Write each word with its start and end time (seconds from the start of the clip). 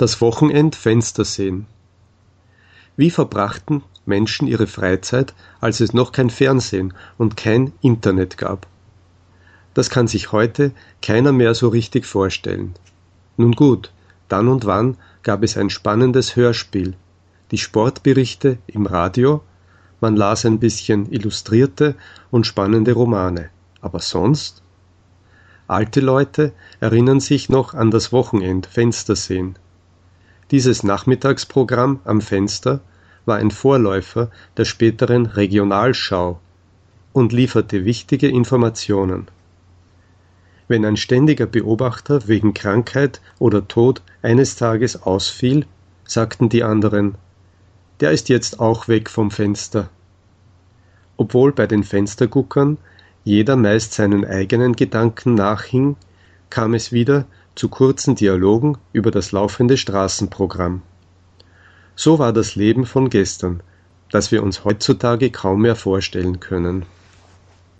Das 0.00 0.22
Wochenend-Fenster 0.22 1.26
sehen. 1.26 1.66
Wie 2.96 3.10
verbrachten 3.10 3.82
Menschen 4.06 4.48
ihre 4.48 4.66
Freizeit, 4.66 5.34
als 5.60 5.80
es 5.80 5.92
noch 5.92 6.12
kein 6.12 6.30
Fernsehen 6.30 6.94
und 7.18 7.36
kein 7.36 7.74
Internet 7.82 8.38
gab? 8.38 8.66
Das 9.74 9.90
kann 9.90 10.08
sich 10.08 10.32
heute 10.32 10.72
keiner 11.02 11.32
mehr 11.32 11.54
so 11.54 11.68
richtig 11.68 12.06
vorstellen. 12.06 12.72
Nun 13.36 13.52
gut, 13.52 13.92
dann 14.30 14.48
und 14.48 14.64
wann 14.64 14.96
gab 15.22 15.42
es 15.42 15.58
ein 15.58 15.68
spannendes 15.68 16.34
Hörspiel, 16.34 16.94
die 17.50 17.58
Sportberichte 17.58 18.56
im 18.68 18.86
Radio, 18.86 19.42
man 20.00 20.16
las 20.16 20.46
ein 20.46 20.60
bisschen 20.60 21.12
illustrierte 21.12 21.94
und 22.30 22.46
spannende 22.46 22.94
Romane. 22.94 23.50
Aber 23.82 24.00
sonst? 24.00 24.62
Alte 25.68 26.00
Leute 26.00 26.54
erinnern 26.80 27.20
sich 27.20 27.50
noch 27.50 27.74
an 27.74 27.90
das 27.90 28.12
Wochenend 28.12 28.64
Fenstersehen. 28.64 29.58
Dieses 30.50 30.82
Nachmittagsprogramm 30.82 32.00
am 32.04 32.20
Fenster 32.20 32.80
war 33.24 33.36
ein 33.36 33.52
Vorläufer 33.52 34.30
der 34.56 34.64
späteren 34.64 35.26
Regionalschau 35.26 36.40
und 37.12 37.32
lieferte 37.32 37.84
wichtige 37.84 38.28
Informationen. 38.28 39.28
Wenn 40.66 40.84
ein 40.84 40.96
ständiger 40.96 41.46
Beobachter 41.46 42.26
wegen 42.26 42.52
Krankheit 42.54 43.20
oder 43.38 43.66
Tod 43.68 44.02
eines 44.22 44.56
Tages 44.56 45.02
ausfiel, 45.02 45.66
sagten 46.04 46.48
die 46.48 46.64
anderen, 46.64 47.14
der 48.00 48.10
ist 48.10 48.28
jetzt 48.28 48.58
auch 48.58 48.88
weg 48.88 49.08
vom 49.08 49.30
Fenster. 49.30 49.88
Obwohl 51.16 51.52
bei 51.52 51.66
den 51.66 51.84
Fensterguckern 51.84 52.78
jeder 53.24 53.54
meist 53.54 53.92
seinen 53.92 54.24
eigenen 54.24 54.74
Gedanken 54.74 55.34
nachhing, 55.34 55.96
kam 56.48 56.74
es 56.74 56.90
wieder 56.90 57.26
zu 57.60 57.68
kurzen 57.68 58.14
Dialogen 58.14 58.78
über 58.94 59.10
das 59.10 59.32
laufende 59.32 59.76
Straßenprogramm. 59.76 60.80
So 61.94 62.18
war 62.18 62.32
das 62.32 62.54
Leben 62.54 62.86
von 62.86 63.10
gestern, 63.10 63.62
das 64.10 64.32
wir 64.32 64.42
uns 64.42 64.64
heutzutage 64.64 65.30
kaum 65.30 65.60
mehr 65.60 65.76
vorstellen 65.76 66.40
können 66.40 66.86